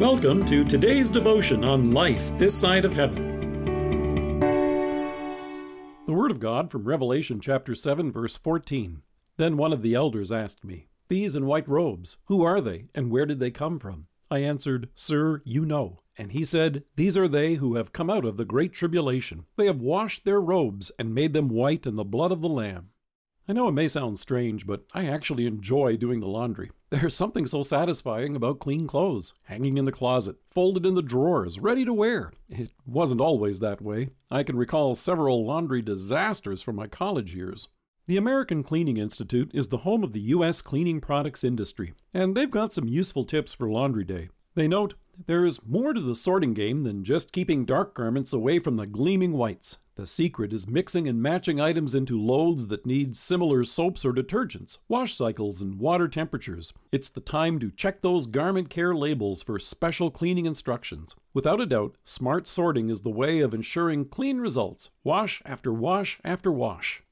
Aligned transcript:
Welcome 0.00 0.46
to 0.46 0.64
today's 0.64 1.10
devotion 1.10 1.62
on 1.62 1.90
life 1.90 2.32
this 2.38 2.58
side 2.58 2.86
of 2.86 2.94
heaven. 2.94 4.40
The 6.06 6.14
Word 6.14 6.30
of 6.30 6.40
God 6.40 6.70
from 6.70 6.84
Revelation 6.84 7.38
chapter 7.38 7.74
7, 7.74 8.10
verse 8.10 8.34
14. 8.34 9.02
Then 9.36 9.58
one 9.58 9.74
of 9.74 9.82
the 9.82 9.94
elders 9.94 10.32
asked 10.32 10.64
me, 10.64 10.88
These 11.08 11.36
in 11.36 11.44
white 11.44 11.68
robes, 11.68 12.16
who 12.28 12.42
are 12.42 12.62
they, 12.62 12.84
and 12.94 13.10
where 13.10 13.26
did 13.26 13.40
they 13.40 13.50
come 13.50 13.78
from? 13.78 14.06
I 14.30 14.38
answered, 14.38 14.88
Sir, 14.94 15.42
you 15.44 15.66
know. 15.66 16.00
And 16.16 16.32
he 16.32 16.46
said, 16.46 16.84
These 16.96 17.18
are 17.18 17.28
they 17.28 17.56
who 17.56 17.74
have 17.74 17.92
come 17.92 18.08
out 18.08 18.24
of 18.24 18.38
the 18.38 18.46
great 18.46 18.72
tribulation. 18.72 19.44
They 19.58 19.66
have 19.66 19.82
washed 19.82 20.24
their 20.24 20.40
robes 20.40 20.90
and 20.98 21.14
made 21.14 21.34
them 21.34 21.50
white 21.50 21.84
in 21.84 21.96
the 21.96 22.04
blood 22.04 22.32
of 22.32 22.40
the 22.40 22.48
Lamb. 22.48 22.88
I 23.46 23.52
know 23.52 23.68
it 23.68 23.72
may 23.72 23.86
sound 23.86 24.18
strange, 24.18 24.66
but 24.66 24.84
I 24.94 25.04
actually 25.04 25.44
enjoy 25.44 25.98
doing 25.98 26.20
the 26.20 26.26
laundry. 26.26 26.70
There's 26.90 27.14
something 27.14 27.46
so 27.46 27.62
satisfying 27.62 28.34
about 28.34 28.58
clean 28.58 28.88
clothes, 28.88 29.32
hanging 29.44 29.78
in 29.78 29.84
the 29.84 29.92
closet, 29.92 30.38
folded 30.50 30.84
in 30.84 30.96
the 30.96 31.02
drawers, 31.02 31.60
ready 31.60 31.84
to 31.84 31.92
wear. 31.92 32.32
It 32.48 32.72
wasn't 32.84 33.20
always 33.20 33.60
that 33.60 33.80
way. 33.80 34.08
I 34.28 34.42
can 34.42 34.56
recall 34.56 34.96
several 34.96 35.46
laundry 35.46 35.82
disasters 35.82 36.62
from 36.62 36.74
my 36.74 36.88
college 36.88 37.32
years. 37.32 37.68
The 38.08 38.16
American 38.16 38.64
Cleaning 38.64 38.96
Institute 38.96 39.52
is 39.54 39.68
the 39.68 39.78
home 39.78 40.02
of 40.02 40.12
the 40.12 40.20
U.S. 40.20 40.62
cleaning 40.62 41.00
products 41.00 41.44
industry, 41.44 41.94
and 42.12 42.36
they've 42.36 42.50
got 42.50 42.72
some 42.72 42.88
useful 42.88 43.24
tips 43.24 43.52
for 43.52 43.70
laundry 43.70 44.02
day. 44.02 44.28
They 44.56 44.66
note 44.66 44.94
there 45.26 45.44
is 45.44 45.64
more 45.64 45.94
to 45.94 46.00
the 46.00 46.16
sorting 46.16 46.54
game 46.54 46.82
than 46.82 47.04
just 47.04 47.30
keeping 47.30 47.64
dark 47.64 47.94
garments 47.94 48.32
away 48.32 48.58
from 48.58 48.74
the 48.74 48.86
gleaming 48.88 49.34
whites. 49.34 49.76
The 50.00 50.06
secret 50.06 50.54
is 50.54 50.66
mixing 50.66 51.06
and 51.06 51.20
matching 51.20 51.60
items 51.60 51.94
into 51.94 52.18
loads 52.18 52.68
that 52.68 52.86
need 52.86 53.18
similar 53.18 53.64
soaps 53.64 54.02
or 54.02 54.14
detergents, 54.14 54.78
wash 54.88 55.14
cycles, 55.14 55.60
and 55.60 55.78
water 55.78 56.08
temperatures. 56.08 56.72
It's 56.90 57.10
the 57.10 57.20
time 57.20 57.58
to 57.58 57.70
check 57.70 58.00
those 58.00 58.26
garment 58.26 58.70
care 58.70 58.94
labels 58.94 59.42
for 59.42 59.58
special 59.58 60.10
cleaning 60.10 60.46
instructions. 60.46 61.16
Without 61.34 61.60
a 61.60 61.66
doubt, 61.66 61.96
smart 62.02 62.46
sorting 62.46 62.88
is 62.88 63.02
the 63.02 63.10
way 63.10 63.40
of 63.40 63.52
ensuring 63.52 64.06
clean 64.06 64.38
results, 64.38 64.88
wash 65.04 65.42
after 65.44 65.70
wash 65.70 66.18
after 66.24 66.50
wash. 66.50 67.02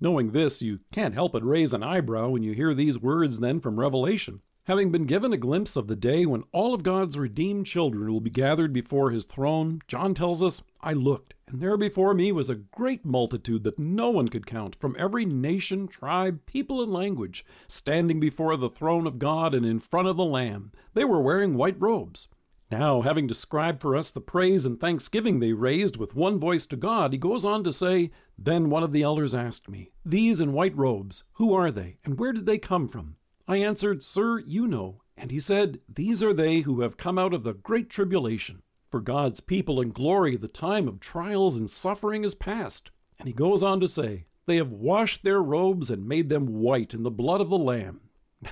Knowing 0.00 0.30
this, 0.30 0.62
you 0.62 0.78
can't 0.92 1.14
help 1.14 1.32
but 1.32 1.44
raise 1.44 1.72
an 1.72 1.82
eyebrow 1.82 2.28
when 2.28 2.44
you 2.44 2.52
hear 2.52 2.74
these 2.74 2.96
words 2.96 3.40
then 3.40 3.58
from 3.58 3.80
Revelation. 3.80 4.40
Having 4.66 4.92
been 4.92 5.06
given 5.06 5.32
a 5.32 5.36
glimpse 5.36 5.74
of 5.74 5.88
the 5.88 5.96
day 5.96 6.26
when 6.26 6.44
all 6.52 6.74
of 6.74 6.84
God's 6.84 7.18
redeemed 7.18 7.66
children 7.66 8.12
will 8.12 8.20
be 8.20 8.30
gathered 8.30 8.72
before 8.72 9.10
his 9.10 9.24
throne, 9.24 9.80
John 9.88 10.14
tells 10.14 10.44
us, 10.44 10.62
I 10.80 10.92
looked, 10.92 11.34
and 11.48 11.60
there 11.60 11.76
before 11.76 12.12
me 12.12 12.32
was 12.32 12.50
a 12.50 12.56
great 12.56 13.04
multitude 13.04 13.62
that 13.62 13.78
no 13.78 14.10
one 14.10 14.26
could 14.26 14.46
count, 14.46 14.74
from 14.80 14.96
every 14.98 15.24
nation, 15.24 15.86
tribe, 15.86 16.40
people, 16.44 16.82
and 16.82 16.92
language, 16.92 17.44
standing 17.68 18.18
before 18.18 18.56
the 18.56 18.68
throne 18.68 19.06
of 19.06 19.20
God 19.20 19.54
and 19.54 19.64
in 19.64 19.78
front 19.78 20.08
of 20.08 20.16
the 20.16 20.24
Lamb. 20.24 20.72
They 20.94 21.04
were 21.04 21.20
wearing 21.20 21.54
white 21.54 21.80
robes. 21.80 22.28
Now, 22.68 23.02
having 23.02 23.28
described 23.28 23.80
for 23.80 23.94
us 23.94 24.10
the 24.10 24.20
praise 24.20 24.64
and 24.64 24.80
thanksgiving 24.80 25.38
they 25.38 25.52
raised 25.52 25.96
with 25.96 26.16
one 26.16 26.40
voice 26.40 26.66
to 26.66 26.76
God, 26.76 27.12
he 27.12 27.18
goes 27.18 27.44
on 27.44 27.62
to 27.62 27.72
say, 27.72 28.10
Then 28.36 28.68
one 28.68 28.82
of 28.82 28.90
the 28.90 29.02
elders 29.02 29.34
asked 29.34 29.68
me, 29.68 29.90
These 30.04 30.40
in 30.40 30.52
white 30.52 30.76
robes, 30.76 31.22
who 31.34 31.54
are 31.54 31.70
they, 31.70 31.98
and 32.04 32.18
where 32.18 32.32
did 32.32 32.46
they 32.46 32.58
come 32.58 32.88
from? 32.88 33.14
I 33.46 33.58
answered, 33.58 34.02
Sir, 34.02 34.40
you 34.40 34.66
know. 34.66 35.02
And 35.16 35.30
he 35.30 35.38
said, 35.38 35.78
These 35.88 36.24
are 36.24 36.34
they 36.34 36.62
who 36.62 36.80
have 36.80 36.96
come 36.96 37.18
out 37.18 37.32
of 37.32 37.44
the 37.44 37.54
great 37.54 37.88
tribulation. 37.88 38.62
For 38.90 39.00
God's 39.00 39.40
people 39.40 39.80
in 39.80 39.90
glory, 39.90 40.36
the 40.36 40.48
time 40.48 40.86
of 40.86 41.00
trials 41.00 41.56
and 41.56 41.68
suffering 41.68 42.24
is 42.24 42.34
past. 42.34 42.90
And 43.18 43.26
he 43.26 43.34
goes 43.34 43.62
on 43.62 43.80
to 43.80 43.88
say, 43.88 44.26
They 44.46 44.56
have 44.56 44.70
washed 44.70 45.24
their 45.24 45.42
robes 45.42 45.90
and 45.90 46.08
made 46.08 46.28
them 46.28 46.46
white 46.60 46.94
in 46.94 47.02
the 47.02 47.10
blood 47.10 47.40
of 47.40 47.50
the 47.50 47.58
Lamb. 47.58 48.00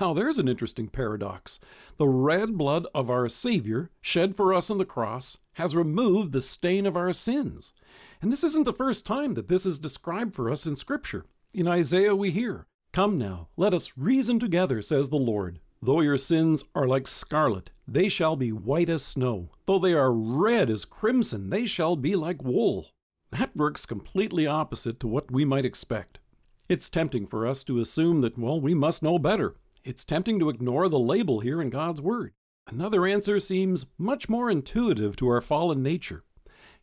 Now, 0.00 0.14
there's 0.14 0.38
an 0.38 0.48
interesting 0.48 0.88
paradox. 0.88 1.58
The 1.96 2.08
red 2.08 2.56
blood 2.56 2.86
of 2.94 3.10
our 3.10 3.28
Savior, 3.28 3.90
shed 4.00 4.36
for 4.36 4.54
us 4.54 4.70
on 4.70 4.78
the 4.78 4.84
cross, 4.84 5.36
has 5.54 5.76
removed 5.76 6.32
the 6.32 6.40
stain 6.40 6.86
of 6.86 6.96
our 6.96 7.12
sins. 7.12 7.72
And 8.20 8.32
this 8.32 8.44
isn't 8.44 8.64
the 8.64 8.72
first 8.72 9.04
time 9.04 9.34
that 9.34 9.48
this 9.48 9.66
is 9.66 9.78
described 9.78 10.34
for 10.34 10.50
us 10.50 10.66
in 10.66 10.76
Scripture. 10.76 11.26
In 11.52 11.66
Isaiah, 11.66 12.14
we 12.14 12.30
hear, 12.30 12.66
Come 12.92 13.18
now, 13.18 13.48
let 13.56 13.74
us 13.74 13.92
reason 13.96 14.38
together, 14.38 14.82
says 14.82 15.08
the 15.08 15.16
Lord. 15.16 15.58
Though 15.84 16.00
your 16.00 16.16
sins 16.16 16.64
are 16.76 16.86
like 16.86 17.08
scarlet, 17.08 17.70
they 17.88 18.08
shall 18.08 18.36
be 18.36 18.52
white 18.52 18.88
as 18.88 19.04
snow. 19.04 19.50
Though 19.66 19.80
they 19.80 19.94
are 19.94 20.12
red 20.12 20.70
as 20.70 20.84
crimson, 20.84 21.50
they 21.50 21.66
shall 21.66 21.96
be 21.96 22.14
like 22.14 22.44
wool. 22.44 22.90
That 23.32 23.56
works 23.56 23.84
completely 23.84 24.46
opposite 24.46 25.00
to 25.00 25.08
what 25.08 25.32
we 25.32 25.44
might 25.44 25.64
expect. 25.64 26.20
It's 26.68 26.88
tempting 26.88 27.26
for 27.26 27.48
us 27.48 27.64
to 27.64 27.80
assume 27.80 28.20
that, 28.20 28.38
well, 28.38 28.60
we 28.60 28.74
must 28.74 29.02
know 29.02 29.18
better. 29.18 29.56
It's 29.82 30.04
tempting 30.04 30.38
to 30.38 30.50
ignore 30.50 30.88
the 30.88 31.00
label 31.00 31.40
here 31.40 31.60
in 31.60 31.68
God's 31.68 32.00
Word. 32.00 32.32
Another 32.68 33.04
answer 33.04 33.40
seems 33.40 33.86
much 33.98 34.28
more 34.28 34.48
intuitive 34.48 35.16
to 35.16 35.28
our 35.28 35.40
fallen 35.40 35.82
nature. 35.82 36.22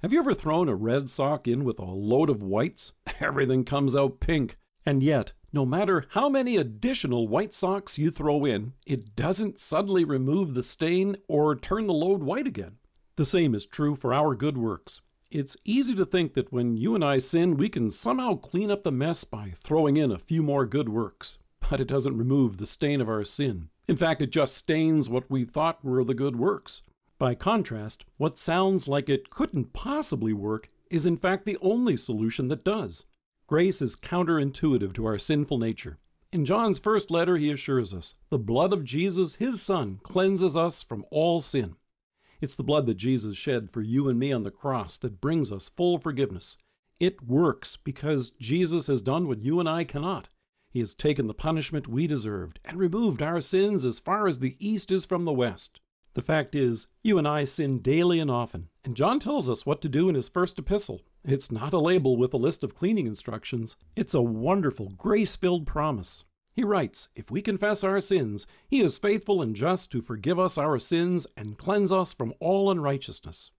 Have 0.02 0.12
you 0.12 0.20
ever 0.20 0.34
thrown 0.34 0.68
a 0.68 0.76
red 0.76 1.10
sock 1.10 1.48
in 1.48 1.64
with 1.64 1.80
a 1.80 1.86
load 1.86 2.30
of 2.30 2.44
whites? 2.44 2.92
Everything 3.22 3.64
comes 3.64 3.96
out 3.96 4.20
pink. 4.20 4.58
And 4.86 5.02
yet, 5.02 5.32
no 5.52 5.66
matter 5.66 6.06
how 6.10 6.30
many 6.30 6.58
additional 6.58 7.28
white 7.28 7.54
socks 7.54 7.98
you 7.98 8.12
throw 8.12 8.46
in, 8.46 8.74
it 8.86 9.16
doesn't 9.16 9.60
suddenly 9.60 10.04
remove 10.04 10.54
the 10.54 10.64
stain 10.64 11.18
or 11.28 11.56
turn 11.56 11.88
the 11.88 11.94
load 11.94 12.24
white 12.24 12.48
again. 12.48 12.78
The 13.16 13.26
same 13.26 13.56
is 13.56 13.66
true 13.66 13.96
for 13.96 14.14
our 14.14 14.36
good 14.36 14.58
works. 14.58 15.02
It's 15.32 15.58
easy 15.64 15.96
to 15.96 16.06
think 16.06 16.34
that 16.34 16.52
when 16.52 16.78
you 16.78 16.96
and 16.96 17.04
I 17.04 17.20
sin, 17.20 17.58
we 17.58 17.70
can 17.70 17.92
somehow 17.92 18.36
clean 18.36 18.72
up 18.72 18.84
the 18.84 18.92
mess 18.92 19.24
by 19.24 19.54
throwing 19.56 19.98
in 19.98 20.12
a 20.12 20.18
few 20.18 20.42
more 20.42 20.66
good 20.66 20.90
works. 20.90 21.38
But 21.70 21.80
it 21.80 21.88
doesn't 21.88 22.18
remove 22.18 22.58
the 22.58 22.66
stain 22.66 23.00
of 23.02 23.10
our 23.10 23.24
sin. 23.24 23.70
In 23.88 23.98
fact, 23.98 24.22
it 24.22 24.32
just 24.32 24.56
stains 24.56 25.10
what 25.10 25.30
we 25.30 25.46
thought 25.46 25.84
were 25.84 26.04
the 26.04 26.14
good 26.14 26.36
works. 26.36 26.82
By 27.20 27.36
contrast, 27.36 28.06
what 28.18 28.40
sounds 28.40 28.88
like 28.88 29.10
it 29.10 29.30
couldn't 29.30 29.74
possibly 29.74 30.32
work 30.32 30.70
is 30.90 31.06
in 31.06 31.18
fact 31.18 31.46
the 31.46 31.58
only 31.62 31.98
solution 31.98 32.48
that 32.48 32.64
does. 32.64 33.06
Grace 33.50 33.82
is 33.82 33.96
counterintuitive 33.96 34.94
to 34.94 35.08
our 35.08 35.18
sinful 35.18 35.58
nature. 35.58 35.98
In 36.32 36.46
John's 36.46 36.78
first 36.78 37.10
letter, 37.10 37.36
he 37.36 37.50
assures 37.50 37.96
us 37.96 38.14
the 38.30 38.38
blood 38.38 38.72
of 38.72 38.84
Jesus, 38.84 39.38
his 39.38 39.60
Son, 39.60 40.00
cleanses 40.04 40.56
us 40.56 40.84
from 40.84 41.04
all 41.10 41.42
sin. 41.42 41.74
It's 42.42 42.54
the 42.54 42.62
blood 42.62 42.86
that 42.86 42.98
Jesus 42.98 43.36
shed 43.36 43.72
for 43.72 43.82
you 43.82 44.08
and 44.08 44.20
me 44.20 44.32
on 44.32 44.44
the 44.44 44.52
cross 44.52 44.98
that 45.00 45.20
brings 45.20 45.52
us 45.52 45.68
full 45.68 45.98
forgiveness. 45.98 46.58
It 47.00 47.28
works 47.28 47.76
because 47.76 48.30
Jesus 48.40 48.86
has 48.86 49.02
done 49.02 49.28
what 49.28 49.42
you 49.42 49.60
and 49.60 49.68
I 49.68 49.84
cannot. 49.84 50.30
He 50.70 50.78
has 50.78 50.94
taken 50.94 51.26
the 51.26 51.34
punishment 51.34 51.88
we 51.88 52.06
deserved 52.06 52.60
and 52.64 52.78
removed 52.78 53.24
our 53.24 53.42
sins 53.42 53.84
as 53.84 53.98
far 53.98 54.28
as 54.28 54.38
the 54.38 54.58
east 54.60 54.92
is 54.92 55.06
from 55.06 55.26
the 55.26 55.34
west. 55.34 55.80
The 56.14 56.22
fact 56.22 56.56
is, 56.56 56.88
you 57.04 57.18
and 57.18 57.28
I 57.28 57.44
sin 57.44 57.80
daily 57.80 58.20
and 58.20 58.32
often, 58.32 58.70
and 58.84 58.96
John 58.96 59.20
tells 59.20 59.50
us 59.50 59.66
what 59.66 59.82
to 59.82 59.90
do 59.90 60.10
in 60.10 60.16
his 60.16 60.28
first 60.28 60.58
epistle. 60.58 61.02
It's 61.24 61.52
not 61.52 61.74
a 61.74 61.80
label 61.80 62.18
with 62.18 62.34
a 62.34 62.38
list 62.38 62.64
of 62.64 62.76
cleaning 62.76 63.06
instructions, 63.06 63.76
it's 63.96 64.14
a 64.14 64.22
wonderful, 64.22 64.90
grace 64.98 65.36
filled 65.36 65.68
promise. 65.68 66.24
He 66.56 66.64
writes, 66.64 67.08
If 67.16 67.30
we 67.32 67.42
confess 67.42 67.84
our 67.84 68.02
sins, 68.02 68.48
he 68.68 68.82
is 68.82 68.98
faithful 68.98 69.42
and 69.42 69.56
just 69.56 69.92
to 69.92 70.02
forgive 70.02 70.40
us 70.40 70.58
our 70.58 70.80
sins 70.80 71.28
and 71.38 71.58
cleanse 71.58 71.92
us 71.92 72.12
from 72.12 72.34
all 72.40 72.70
unrighteousness. 72.70 73.52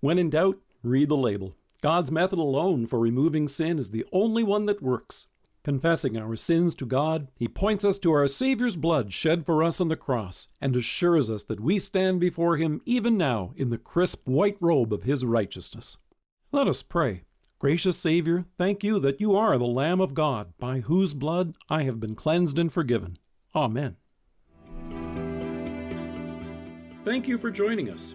When 0.00 0.18
in 0.18 0.30
doubt, 0.30 0.58
read 0.82 1.08
the 1.08 1.16
label. 1.16 1.54
God's 1.82 2.10
method 2.10 2.38
alone 2.38 2.86
for 2.86 2.98
removing 2.98 3.48
sin 3.48 3.78
is 3.78 3.90
the 3.90 4.06
only 4.12 4.42
one 4.42 4.66
that 4.66 4.82
works. 4.82 5.26
Confessing 5.66 6.16
our 6.16 6.36
sins 6.36 6.76
to 6.76 6.86
God, 6.86 7.26
He 7.34 7.48
points 7.48 7.84
us 7.84 7.98
to 7.98 8.12
our 8.12 8.28
Savior's 8.28 8.76
blood 8.76 9.12
shed 9.12 9.44
for 9.44 9.64
us 9.64 9.80
on 9.80 9.88
the 9.88 9.96
cross 9.96 10.46
and 10.60 10.76
assures 10.76 11.28
us 11.28 11.42
that 11.42 11.58
we 11.58 11.80
stand 11.80 12.20
before 12.20 12.56
Him 12.56 12.80
even 12.86 13.16
now 13.16 13.52
in 13.56 13.70
the 13.70 13.76
crisp 13.76 14.28
white 14.28 14.56
robe 14.60 14.92
of 14.92 15.02
His 15.02 15.24
righteousness. 15.24 15.96
Let 16.52 16.68
us 16.68 16.84
pray. 16.84 17.24
Gracious 17.58 17.98
Savior, 17.98 18.44
thank 18.56 18.84
you 18.84 19.00
that 19.00 19.20
you 19.20 19.34
are 19.34 19.58
the 19.58 19.64
Lamb 19.64 20.00
of 20.00 20.14
God, 20.14 20.52
by 20.56 20.82
whose 20.82 21.14
blood 21.14 21.56
I 21.68 21.82
have 21.82 21.98
been 21.98 22.14
cleansed 22.14 22.60
and 22.60 22.72
forgiven. 22.72 23.18
Amen. 23.52 23.96
Thank 27.04 27.26
you 27.26 27.38
for 27.38 27.50
joining 27.50 27.90
us. 27.90 28.14